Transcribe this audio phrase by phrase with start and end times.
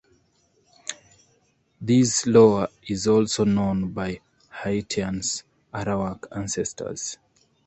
[1.79, 4.19] This loa is also known by the
[4.63, 7.19] Haitians Arawak ancestors.